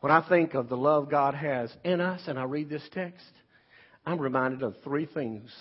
When 0.00 0.12
I 0.12 0.26
think 0.28 0.54
of 0.54 0.68
the 0.68 0.76
love 0.76 1.10
God 1.10 1.34
has 1.34 1.72
in 1.84 2.00
us 2.00 2.22
and 2.26 2.38
I 2.38 2.44
read 2.44 2.68
this 2.68 2.86
text, 2.92 3.24
I'm 4.06 4.20
reminded 4.20 4.62
of 4.62 4.74
three 4.84 5.06
things. 5.06 5.52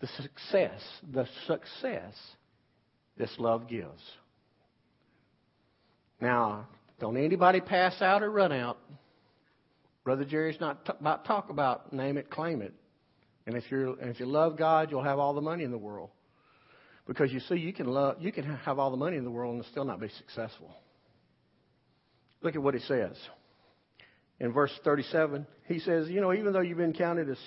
The 0.00 0.06
success, 0.06 0.80
the 1.12 1.26
success 1.46 2.14
this 3.16 3.34
love 3.38 3.68
gives. 3.68 4.02
Now, 6.20 6.68
don't 7.00 7.16
anybody 7.16 7.60
pass 7.60 8.00
out 8.02 8.22
or 8.22 8.30
run 8.30 8.52
out. 8.52 8.78
Brother 10.04 10.24
Jerry's 10.24 10.60
not 10.60 10.84
t- 10.84 10.92
about 11.00 11.24
talk 11.24 11.50
about 11.50 11.92
name 11.92 12.16
it, 12.16 12.30
claim 12.30 12.62
it. 12.62 12.74
And 13.48 13.56
if 13.56 13.64
you 13.70 13.96
if 14.02 14.20
you 14.20 14.26
love 14.26 14.58
God, 14.58 14.90
you'll 14.90 15.02
have 15.02 15.18
all 15.18 15.32
the 15.32 15.40
money 15.40 15.64
in 15.64 15.70
the 15.70 15.78
world. 15.78 16.10
Because 17.06 17.32
you 17.32 17.40
see, 17.40 17.54
you 17.54 17.72
can 17.72 17.86
love 17.86 18.16
you 18.20 18.30
can 18.30 18.44
have 18.44 18.78
all 18.78 18.90
the 18.90 18.96
money 18.98 19.16
in 19.16 19.24
the 19.24 19.30
world 19.30 19.54
and 19.54 19.64
still 19.70 19.86
not 19.86 20.00
be 20.00 20.10
successful. 20.18 20.70
Look 22.42 22.56
at 22.56 22.62
what 22.62 22.74
he 22.74 22.80
says. 22.80 23.16
In 24.38 24.52
verse 24.52 24.70
37, 24.84 25.46
he 25.64 25.78
says, 25.78 26.10
you 26.10 26.20
know, 26.20 26.34
even 26.34 26.52
though 26.52 26.60
you've 26.60 26.76
been 26.76 26.92
counted 26.92 27.30
as 27.30 27.38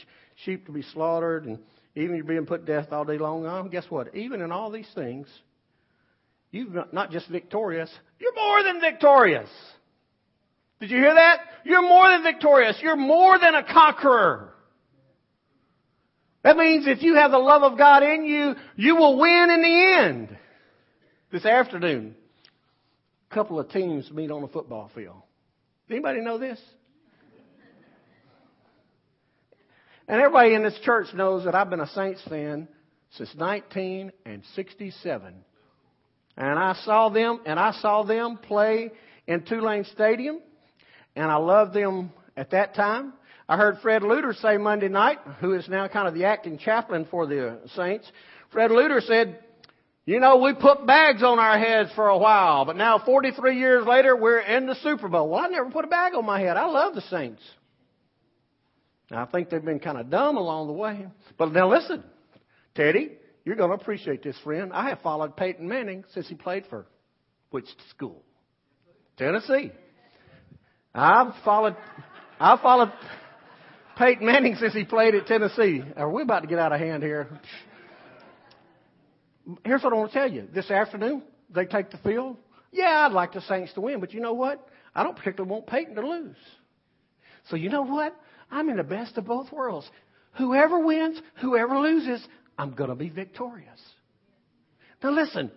sheep 0.44 0.66
to 0.66 0.72
be 0.72 0.82
slaughtered 0.82 1.46
and 1.46 1.60
even 1.96 2.16
you're 2.16 2.26
being 2.26 2.48
put 2.48 2.66
to 2.66 2.74
death 2.74 2.92
all 2.92 3.06
day 3.06 3.20
long, 3.20 3.46
um, 3.46 3.70
guess 3.70 3.86
what? 3.90 4.16
Even 4.16 4.42
in 4.42 4.52
all 4.52 4.72
these 4.72 4.90
things, 4.96 5.28
you're 6.50 6.88
not 6.92 7.12
just 7.12 7.30
victorious, 7.30 7.92
you're 8.20 8.34
more 8.34 8.64
than 8.64 8.82
victorious. 8.82 9.50
Did 10.80 10.90
you 10.90 10.98
hear 10.98 11.14
that? 11.14 11.42
You're 11.64 11.84
more 11.84 12.10
than 12.10 12.24
victorious. 12.24 12.76
You're 12.82 12.98
more 12.98 13.38
than 13.38 13.54
a 13.54 13.64
conqueror. 13.64 14.51
That 16.44 16.58
means 16.58 16.88
if 16.88 17.04
you 17.04 17.16
have 17.16 17.32
the 17.32 17.38
love 17.38 17.64
of 17.64 17.78
God 17.78 18.04
in 18.04 18.26
you, 18.26 18.56
you 18.76 18.96
will 18.96 19.20
win 19.20 19.50
in 19.52 19.62
the 19.62 19.98
end. 20.00 20.38
This 21.32 21.46
afternoon, 21.46 22.16
a 23.30 23.34
couple 23.34 23.60
of 23.60 23.70
teams 23.70 24.10
meet 24.12 24.32
on 24.32 24.44
a 24.44 24.48
football 24.48 24.90
field. 24.94 25.22
Anybody 25.90 26.22
know 26.22 26.38
this? 26.38 26.60
And 30.08 30.20
everybody 30.20 30.56
in 30.56 30.64
this 30.64 30.78
church 30.84 31.14
knows 31.14 31.46
that 31.46 31.56
I've 31.56 31.70
been 31.70 31.80
a 31.80 31.88
Saints 31.88 32.22
fan 32.28 32.68
since 33.12 33.34
1967. 33.36 35.36
And 36.38 36.60
I 36.60 36.74
saw 36.84 37.10
them, 37.10 37.42
and 37.46 37.60
I 37.60 37.72
saw 37.74 38.04
them 38.04 38.38
play 38.38 38.92
in 39.28 39.44
Tulane 39.44 39.86
Stadium, 39.86 40.40
and 41.16 41.32
I 41.32 41.36
loved 41.36 41.74
them 41.74 42.12
at 42.36 42.50
that 42.52 42.76
time. 42.76 43.14
I 43.52 43.58
heard 43.58 43.80
Fred 43.82 44.02
Luter 44.02 44.34
say 44.34 44.56
Monday 44.56 44.88
night, 44.88 45.18
who 45.42 45.56
is 45.56 45.68
now 45.68 45.86
kind 45.90 46.08
of 46.08 46.14
the 46.14 46.24
acting 46.24 46.58
chaplain 46.58 47.06
for 47.12 47.28
the 47.28 47.60
Saints. 47.76 48.10
Fred 48.54 48.72
Luter 48.72 49.02
said, 49.02 49.40
you 50.06 50.22
know, 50.22 50.38
we 50.38 50.54
put 50.54 50.88
bags 50.88 51.22
on 51.22 51.38
our 51.38 51.60
heads 51.60 51.90
for 51.94 52.08
a 52.08 52.18
while, 52.18 52.64
but 52.64 52.78
now 52.78 53.04
43 53.06 53.60
years 53.60 53.86
later, 53.86 54.16
we're 54.16 54.40
in 54.40 54.68
the 54.68 54.76
Super 54.76 55.10
Bowl. 55.10 55.28
Well, 55.28 55.42
I 55.42 55.50
never 55.50 55.70
put 55.70 55.84
a 55.84 55.90
bag 55.90 56.14
on 56.16 56.26
my 56.26 56.40
head. 56.40 56.56
I 56.56 56.68
love 56.68 56.96
the 56.96 57.02
Saints. 57.02 57.42
Now, 59.10 59.24
I 59.24 59.26
think 59.26 59.50
they've 59.50 59.62
been 59.62 59.82
kind 59.82 59.98
of 59.98 60.10
dumb 60.10 60.38
along 60.38 60.68
the 60.68 60.74
way. 60.74 61.06
But 61.38 61.52
now 61.52 61.70
listen, 61.70 62.06
Teddy, 62.74 63.12
you're 63.44 63.58
going 63.58 63.72
to 63.72 63.76
appreciate 63.76 64.24
this, 64.24 64.38
friend. 64.46 64.72
I 64.72 64.88
have 64.88 65.02
followed 65.02 65.36
Peyton 65.36 65.68
Manning 65.68 66.06
since 66.14 66.26
he 66.30 66.36
played 66.36 66.68
for 66.70 66.86
which 67.50 67.68
school? 67.90 68.24
Tennessee. 69.18 69.74
I've 70.96 71.34
followed, 71.44 71.76
I've 72.40 72.62
followed 72.62 72.94
Peyton 74.02 74.26
Manning 74.26 74.56
since 74.56 74.74
he 74.74 74.84
played 74.84 75.14
at 75.14 75.28
Tennessee. 75.28 75.84
Are 75.96 76.10
we 76.10 76.24
about 76.24 76.40
to 76.40 76.48
get 76.48 76.58
out 76.58 76.74
of 76.74 76.80
hand 76.80 77.04
here? 77.04 77.28
Here's 79.64 79.84
what 79.84 79.94
I 79.94 79.96
want 79.96 80.12
to 80.12 80.18
tell 80.18 80.32
you. 80.32 80.48
This 80.52 80.72
afternoon, 80.72 81.22
they 81.54 81.66
take 81.66 81.92
the 81.92 82.00
field. 82.00 82.38
Yeah, 82.72 83.06
I'd 83.06 83.12
like 83.12 83.34
the 83.34 83.42
Saints 83.42 83.74
to 83.74 83.82
win, 83.82 84.00
but 84.00 84.12
you 84.12 84.20
know 84.20 84.34
what? 84.34 84.68
I 84.96 85.04
don't 85.04 85.16
particularly 85.16 85.52
want 85.52 85.68
Peyton 85.68 85.94
to 85.94 86.02
lose. 86.02 86.36
So 87.52 87.56
you 87.56 87.70
know 87.70 87.84
what? 87.84 88.16
I'm 88.50 88.70
in 88.70 88.78
the 88.78 88.84
best 88.84 89.20
of 89.20 89.26
both 89.26 89.52
worlds. 89.52 89.88
Whoever 90.36 90.80
wins, 90.80 91.22
whoever 91.40 91.78
loses, 91.78 92.28
I'm 92.58 92.72
going 92.72 92.90
to 92.90 92.96
be 92.96 93.10
victorious. 93.10 93.80
Now 95.04 95.12
listen, 95.12 95.52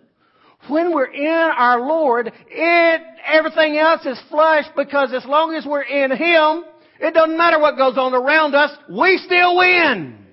when 0.67 0.93
we're 0.93 1.11
in 1.11 1.31
our 1.31 1.79
Lord, 1.79 2.31
it, 2.47 3.01
everything 3.25 3.79
else 3.79 4.05
is 4.05 4.21
flesh 4.29 4.65
because 4.75 5.13
as 5.15 5.25
long 5.25 5.55
as 5.55 5.65
we're 5.65 5.81
in 5.81 6.11
Him, 6.11 6.63
it 6.99 7.13
doesn't 7.13 7.37
matter 7.37 7.59
what 7.59 7.77
goes 7.77 7.97
on 7.97 8.13
around 8.13 8.55
us, 8.55 8.71
we 8.89 9.17
still 9.25 9.57
win. 9.57 10.25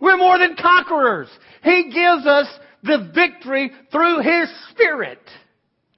We're 0.00 0.16
more 0.16 0.38
than 0.38 0.56
conquerors. 0.56 1.28
He 1.62 1.84
gives 1.84 2.26
us 2.26 2.46
the 2.82 3.10
victory 3.14 3.70
through 3.90 4.20
His 4.20 4.48
Spirit. 4.70 5.20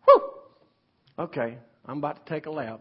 Whew. 0.05 0.23
Okay, 1.19 1.59
I'm 1.85 1.99
about 1.99 2.25
to 2.25 2.33
take 2.33 2.47
a 2.47 2.51
lap. 2.51 2.81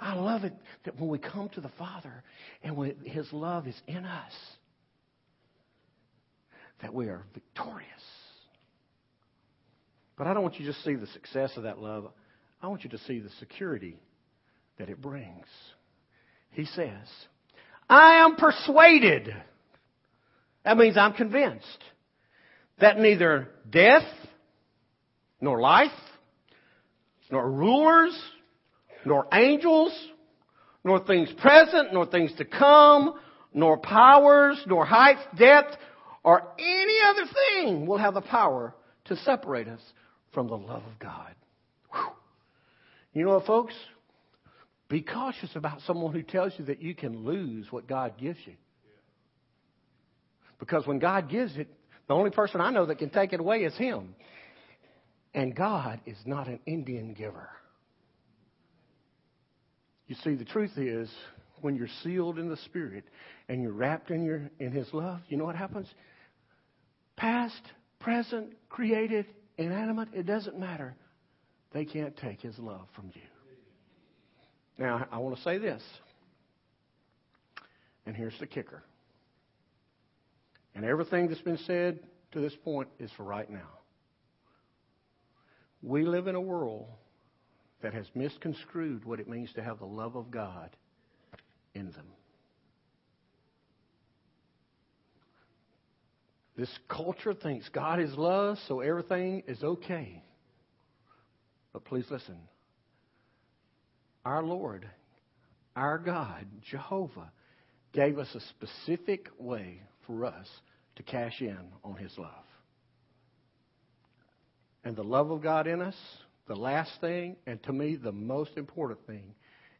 I 0.00 0.14
love 0.14 0.44
it 0.44 0.54
that 0.84 0.98
when 0.98 1.10
we 1.10 1.18
come 1.18 1.48
to 1.50 1.60
the 1.60 1.70
Father 1.76 2.22
and 2.62 2.76
when 2.76 2.94
His 3.04 3.32
love 3.32 3.66
is 3.66 3.74
in 3.88 4.04
us, 4.04 4.32
that 6.82 6.94
we 6.94 7.08
are 7.08 7.24
victorious. 7.34 7.88
But 10.16 10.28
I 10.28 10.34
don't 10.34 10.42
want 10.42 10.58
you 10.60 10.66
to 10.66 10.72
just 10.72 10.84
see 10.84 10.94
the 10.94 11.06
success 11.08 11.52
of 11.56 11.64
that 11.64 11.78
love. 11.78 12.12
I 12.62 12.66
want 12.68 12.84
you 12.84 12.90
to 12.90 12.98
see 12.98 13.20
the 13.20 13.30
security 13.38 13.98
that 14.78 14.88
it 14.88 15.00
brings. 15.00 15.46
He 16.50 16.64
says, 16.64 17.06
I 17.88 18.24
am 18.24 18.36
persuaded. 18.36 19.34
That 20.64 20.76
means 20.76 20.96
I'm 20.96 21.14
convinced 21.14 21.84
that 22.80 22.98
neither 22.98 23.48
death, 23.68 24.06
nor 25.40 25.60
life, 25.60 25.90
nor 27.30 27.50
rulers, 27.50 28.18
nor 29.04 29.26
angels, 29.32 29.92
nor 30.84 31.04
things 31.04 31.28
present, 31.40 31.92
nor 31.92 32.06
things 32.06 32.32
to 32.38 32.44
come, 32.44 33.14
nor 33.54 33.78
powers, 33.78 34.60
nor 34.66 34.84
height, 34.84 35.18
depth, 35.36 35.76
or 36.24 36.42
any 36.58 36.98
other 37.06 37.24
thing 37.32 37.86
will 37.86 37.98
have 37.98 38.14
the 38.14 38.20
power 38.20 38.74
to 39.06 39.16
separate 39.16 39.68
us 39.68 39.80
from 40.32 40.48
the 40.48 40.56
love 40.56 40.82
of 40.82 40.98
God. 40.98 41.34
You 43.12 43.24
know 43.24 43.34
what, 43.34 43.46
folks? 43.46 43.74
Be 44.88 45.02
cautious 45.02 45.50
about 45.54 45.80
someone 45.86 46.12
who 46.12 46.22
tells 46.22 46.52
you 46.58 46.66
that 46.66 46.80
you 46.80 46.94
can 46.94 47.24
lose 47.24 47.66
what 47.70 47.86
God 47.86 48.14
gives 48.18 48.38
you. 48.46 48.54
Because 50.58 50.86
when 50.86 50.98
God 50.98 51.28
gives 51.28 51.56
it, 51.56 51.68
the 52.08 52.14
only 52.14 52.30
person 52.30 52.60
I 52.60 52.70
know 52.70 52.86
that 52.86 52.98
can 52.98 53.10
take 53.10 53.32
it 53.32 53.40
away 53.40 53.64
is 53.64 53.76
Him. 53.76 54.14
And 55.34 55.54
God 55.54 56.00
is 56.06 56.16
not 56.24 56.48
an 56.48 56.58
Indian 56.66 57.12
giver. 57.12 57.48
You 60.06 60.16
see, 60.24 60.34
the 60.34 60.44
truth 60.44 60.78
is, 60.78 61.10
when 61.60 61.76
you're 61.76 61.88
sealed 62.02 62.38
in 62.38 62.48
the 62.48 62.56
Spirit 62.56 63.04
and 63.48 63.62
you're 63.62 63.72
wrapped 63.72 64.10
in, 64.10 64.24
your, 64.24 64.50
in 64.58 64.72
His 64.72 64.88
love, 64.92 65.20
you 65.28 65.36
know 65.36 65.44
what 65.44 65.56
happens? 65.56 65.86
Past, 67.16 67.60
present, 68.00 68.54
created, 68.70 69.26
inanimate, 69.58 70.08
it 70.14 70.24
doesn't 70.24 70.58
matter. 70.58 70.94
They 71.78 71.84
can't 71.84 72.16
take 72.16 72.40
His 72.40 72.58
love 72.58 72.88
from 72.96 73.12
you. 73.14 73.22
Now, 74.78 75.06
I 75.12 75.18
want 75.18 75.36
to 75.36 75.42
say 75.42 75.58
this. 75.58 75.80
And 78.04 78.16
here's 78.16 78.36
the 78.40 78.48
kicker. 78.48 78.82
And 80.74 80.84
everything 80.84 81.28
that's 81.28 81.40
been 81.40 81.58
said 81.68 82.00
to 82.32 82.40
this 82.40 82.52
point 82.64 82.88
is 82.98 83.12
for 83.16 83.22
right 83.22 83.48
now. 83.48 83.68
We 85.80 86.04
live 86.04 86.26
in 86.26 86.34
a 86.34 86.40
world 86.40 86.88
that 87.80 87.94
has 87.94 88.06
misconstrued 88.12 89.04
what 89.04 89.20
it 89.20 89.28
means 89.28 89.52
to 89.52 89.62
have 89.62 89.78
the 89.78 89.86
love 89.86 90.16
of 90.16 90.32
God 90.32 90.70
in 91.74 91.92
them. 91.92 92.06
This 96.56 96.76
culture 96.88 97.34
thinks 97.34 97.68
God 97.68 98.00
is 98.00 98.12
love, 98.16 98.58
so 98.66 98.80
everything 98.80 99.44
is 99.46 99.62
okay. 99.62 100.24
But 101.72 101.84
please 101.84 102.06
listen. 102.10 102.36
Our 104.24 104.42
Lord, 104.42 104.88
our 105.76 105.98
God, 105.98 106.46
Jehovah, 106.70 107.30
gave 107.92 108.18
us 108.18 108.34
a 108.34 108.40
specific 108.40 109.28
way 109.38 109.82
for 110.06 110.24
us 110.24 110.46
to 110.96 111.02
cash 111.02 111.40
in 111.40 111.58
on 111.84 111.96
His 111.96 112.12
love. 112.18 112.30
And 114.84 114.96
the 114.96 115.04
love 115.04 115.30
of 115.30 115.42
God 115.42 115.66
in 115.66 115.80
us, 115.80 115.96
the 116.46 116.56
last 116.56 116.90
thing, 117.00 117.36
and 117.46 117.62
to 117.64 117.72
me 117.72 117.96
the 117.96 118.12
most 118.12 118.56
important 118.56 119.06
thing, 119.06 119.34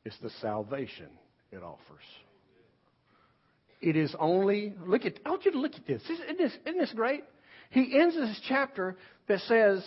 is 0.04 0.14
the 0.22 0.30
salvation 0.40 1.08
it 1.50 1.62
offers. 1.62 2.04
It 3.80 3.96
is 3.96 4.14
only, 4.18 4.74
look 4.86 5.04
at, 5.04 5.14
I 5.24 5.30
want 5.30 5.44
you 5.44 5.52
to 5.52 5.60
look 5.60 5.74
at 5.74 5.86
this. 5.86 6.02
Isn't 6.08 6.38
this, 6.38 6.52
isn't 6.66 6.78
this 6.78 6.92
great? 6.94 7.24
He 7.70 7.98
ends 7.98 8.14
this 8.14 8.40
chapter 8.48 8.96
that 9.28 9.40
says, 9.40 9.84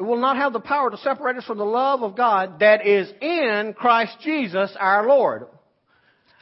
it 0.00 0.04
will 0.04 0.16
not 0.16 0.36
have 0.36 0.54
the 0.54 0.60
power 0.60 0.90
to 0.90 0.96
separate 0.96 1.36
us 1.36 1.44
from 1.44 1.58
the 1.58 1.64
love 1.64 2.02
of 2.02 2.16
God 2.16 2.60
that 2.60 2.86
is 2.86 3.12
in 3.20 3.74
Christ 3.76 4.16
Jesus 4.24 4.74
our 4.80 5.06
Lord. 5.06 5.44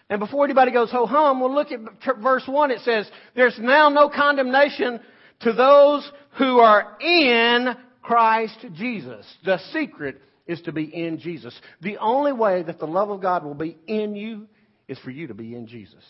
And 0.08 0.20
before 0.20 0.44
anybody 0.44 0.70
goes 0.70 0.92
ho 0.92 1.06
hum, 1.06 1.40
we'll 1.40 1.52
look 1.52 1.72
at 1.72 1.80
verse 2.22 2.44
1. 2.46 2.70
It 2.70 2.80
says, 2.82 3.10
There's 3.34 3.58
now 3.58 3.88
no 3.88 4.08
condemnation 4.08 5.00
to 5.40 5.52
those 5.52 6.08
who 6.38 6.60
are 6.60 6.96
in 7.00 7.74
Christ 8.00 8.64
Jesus. 8.74 9.26
The 9.44 9.58
secret 9.72 10.22
is 10.46 10.60
to 10.62 10.72
be 10.72 10.84
in 10.84 11.18
Jesus. 11.18 11.60
The 11.82 11.98
only 11.98 12.32
way 12.32 12.62
that 12.62 12.78
the 12.78 12.86
love 12.86 13.10
of 13.10 13.20
God 13.20 13.44
will 13.44 13.54
be 13.54 13.76
in 13.88 14.14
you 14.14 14.46
is 14.86 15.00
for 15.00 15.10
you 15.10 15.26
to 15.26 15.34
be 15.34 15.56
in 15.56 15.66
Jesus. 15.66 16.04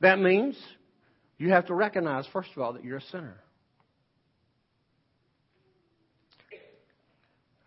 That 0.00 0.18
means 0.18 0.54
you 1.38 1.48
have 1.50 1.66
to 1.68 1.74
recognize, 1.74 2.26
first 2.30 2.50
of 2.54 2.62
all, 2.62 2.74
that 2.74 2.84
you're 2.84 2.98
a 2.98 3.02
sinner. 3.10 3.40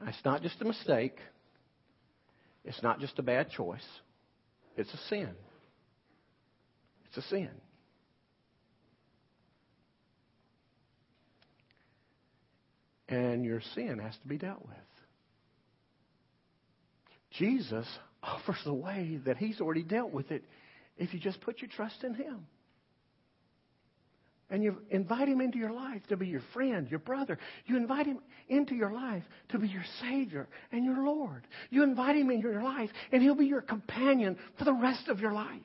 It's 0.07 0.23
not 0.23 0.41
just 0.41 0.61
a 0.61 0.65
mistake. 0.65 1.17
It's 2.63 2.81
not 2.81 2.99
just 2.99 3.19
a 3.19 3.23
bad 3.23 3.49
choice. 3.51 3.85
It's 4.77 4.93
a 4.93 4.97
sin. 5.09 5.29
It's 7.07 7.17
a 7.17 7.21
sin. 7.29 7.49
And 13.09 13.45
your 13.45 13.61
sin 13.73 13.99
has 13.99 14.15
to 14.21 14.27
be 14.27 14.37
dealt 14.37 14.65
with. 14.65 14.75
Jesus 17.31 17.87
offers 18.23 18.61
the 18.65 18.73
way 18.73 19.19
that 19.25 19.37
He's 19.37 19.61
already 19.61 19.83
dealt 19.83 20.11
with 20.11 20.31
it 20.31 20.43
if 20.97 21.13
you 21.13 21.19
just 21.19 21.41
put 21.41 21.61
your 21.61 21.69
trust 21.69 22.03
in 22.03 22.13
Him. 22.13 22.47
And 24.49 24.63
you 24.63 24.81
invite 24.89 25.27
Him 25.27 25.41
into 25.41 25.57
your 25.57 25.73
life 25.73 26.01
to 26.07 26.15
be 26.15 26.27
your 26.27 26.41
friend, 26.53 26.89
your 26.89 26.99
brother. 26.99 27.37
You 27.65 27.75
invite 27.75 28.05
Him 28.05 28.19
into 28.47 28.75
your 28.75 28.91
life 28.91 29.23
to 29.49 29.59
be 29.59 29.67
your 29.67 29.83
Savior 29.99 30.47
and 30.71 30.85
your 30.85 31.05
Lord. 31.05 31.45
You 31.69 31.83
invite 31.83 32.15
Him 32.15 32.31
into 32.31 32.49
your 32.49 32.63
life, 32.63 32.89
and 33.11 33.21
He'll 33.21 33.35
be 33.35 33.45
your 33.45 33.61
companion 33.61 34.37
for 34.57 34.63
the 34.63 34.73
rest 34.73 35.09
of 35.09 35.19
your 35.19 35.33
life. 35.33 35.61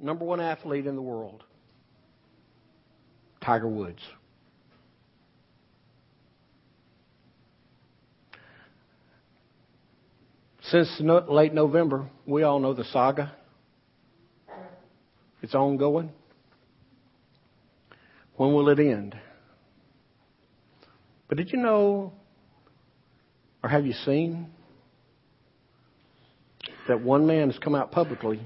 Number 0.00 0.24
one 0.24 0.40
athlete 0.40 0.86
in 0.86 0.94
the 0.96 1.02
world. 1.02 1.44
Tiger 3.40 3.68
Woods. 3.68 4.02
Since 10.70 11.00
no, 11.00 11.24
late 11.28 11.54
November, 11.54 12.08
we 12.26 12.42
all 12.42 12.58
know 12.58 12.74
the 12.74 12.84
saga. 12.84 13.32
It's 15.42 15.54
ongoing. 15.54 16.10
When 18.36 18.52
will 18.52 18.68
it 18.68 18.78
end? 18.78 19.16
But 21.28 21.38
did 21.38 21.52
you 21.52 21.58
know, 21.58 22.12
or 23.62 23.70
have 23.70 23.86
you 23.86 23.92
seen, 23.92 24.48
that 26.88 27.02
one 27.02 27.26
man 27.26 27.50
has 27.50 27.58
come 27.58 27.74
out 27.74 27.92
publicly 27.92 28.40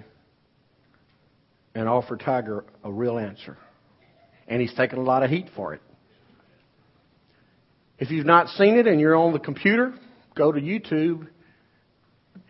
and 1.74 1.88
offered 1.88 2.20
Tiger 2.20 2.64
a 2.82 2.92
real 2.92 3.18
answer? 3.18 3.56
and 4.52 4.60
he's 4.60 4.74
taken 4.74 4.98
a 4.98 5.02
lot 5.02 5.22
of 5.22 5.30
heat 5.30 5.48
for 5.54 5.72
it. 5.74 5.80
If 7.98 8.10
you've 8.10 8.26
not 8.26 8.48
seen 8.48 8.76
it 8.76 8.86
and 8.86 9.00
you're 9.00 9.16
on 9.16 9.32
the 9.32 9.38
computer, 9.38 9.94
go 10.34 10.52
to 10.52 10.60
YouTube 10.60 11.28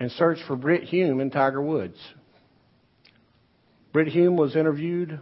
and 0.03 0.11
search 0.11 0.38
for 0.49 0.57
Brit 0.57 0.83
Hume 0.83 1.21
and 1.21 1.31
Tiger 1.31 1.62
Woods. 1.62 1.97
Brit 3.93 4.09
Hume 4.09 4.37
was 4.37 4.57
interviewed 4.57 5.21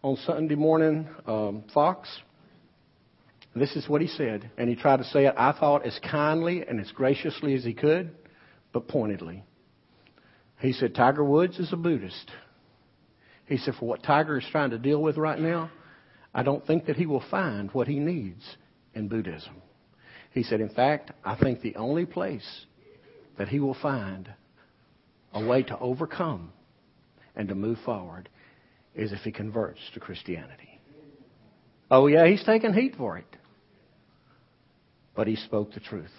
on 0.00 0.16
Sunday 0.24 0.54
morning 0.54 1.06
um, 1.26 1.64
Fox. 1.74 2.08
This 3.54 3.76
is 3.76 3.86
what 3.90 4.00
he 4.00 4.06
said, 4.06 4.50
and 4.56 4.70
he 4.70 4.74
tried 4.74 4.98
to 4.98 5.04
say 5.04 5.26
it, 5.26 5.34
I 5.36 5.52
thought, 5.52 5.84
as 5.84 6.00
kindly 6.10 6.64
and 6.66 6.80
as 6.80 6.90
graciously 6.92 7.54
as 7.56 7.62
he 7.62 7.74
could, 7.74 8.10
but 8.72 8.88
pointedly. 8.88 9.44
He 10.60 10.72
said, 10.72 10.94
Tiger 10.94 11.22
Woods 11.22 11.58
is 11.58 11.74
a 11.74 11.76
Buddhist. 11.76 12.30
He 13.44 13.58
said, 13.58 13.74
for 13.78 13.86
what 13.86 14.02
Tiger 14.02 14.38
is 14.38 14.46
trying 14.50 14.70
to 14.70 14.78
deal 14.78 15.02
with 15.02 15.18
right 15.18 15.38
now, 15.38 15.70
I 16.34 16.42
don't 16.42 16.66
think 16.66 16.86
that 16.86 16.96
he 16.96 17.04
will 17.04 17.24
find 17.30 17.70
what 17.72 17.86
he 17.86 17.98
needs 17.98 18.42
in 18.94 19.08
Buddhism. 19.08 19.60
He 20.32 20.42
said, 20.42 20.62
In 20.62 20.70
fact, 20.70 21.10
I 21.22 21.36
think 21.36 21.60
the 21.60 21.76
only 21.76 22.06
place 22.06 22.64
that 23.38 23.48
he 23.48 23.60
will 23.60 23.76
find 23.80 24.28
a 25.32 25.44
way 25.44 25.62
to 25.62 25.78
overcome 25.78 26.52
and 27.34 27.48
to 27.48 27.54
move 27.54 27.78
forward 27.84 28.28
is 28.94 29.12
if 29.12 29.20
he 29.20 29.32
converts 29.32 29.80
to 29.94 30.00
Christianity. 30.00 30.80
Oh, 31.90 32.06
yeah, 32.06 32.26
he's 32.26 32.42
taking 32.44 32.72
heat 32.72 32.94
for 32.96 33.18
it. 33.18 33.26
But 35.14 35.26
he 35.26 35.36
spoke 35.36 35.72
the 35.72 35.80
truth. 35.80 36.10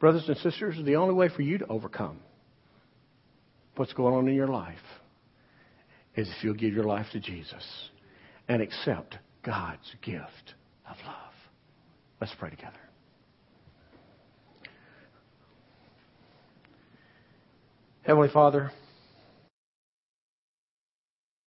Brothers 0.00 0.24
and 0.28 0.36
sisters, 0.38 0.76
the 0.84 0.96
only 0.96 1.14
way 1.14 1.28
for 1.28 1.42
you 1.42 1.58
to 1.58 1.66
overcome 1.66 2.20
what's 3.76 3.92
going 3.92 4.14
on 4.14 4.28
in 4.28 4.34
your 4.34 4.48
life 4.48 4.76
is 6.16 6.28
if 6.28 6.44
you'll 6.44 6.54
give 6.54 6.74
your 6.74 6.84
life 6.84 7.06
to 7.12 7.20
Jesus 7.20 7.64
and 8.48 8.60
accept 8.60 9.16
God's 9.44 9.94
gift 10.02 10.54
of 10.88 10.96
love. 11.06 11.32
Let's 12.20 12.34
pray 12.38 12.50
together. 12.50 12.91
Heavenly 18.04 18.30
Father, 18.30 18.72